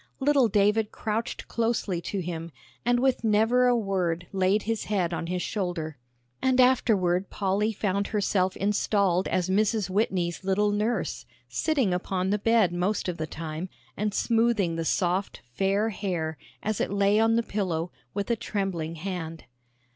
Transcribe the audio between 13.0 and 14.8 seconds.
of the time, and smoothing